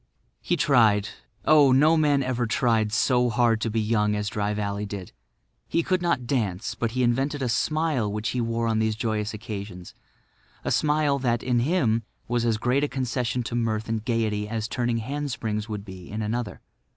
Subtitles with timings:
[0.41, 5.11] He tried—oh, no man ever tried so hard to be young as Dry Valley did.
[5.67, 9.31] He could not dance; but he invented a smile which he wore on these joyous
[9.31, 9.93] occasions,
[10.65, 14.67] a smile that, in him, was as great a concession to mirth and gaiety as
[14.67, 16.61] turning hand springs would be in another.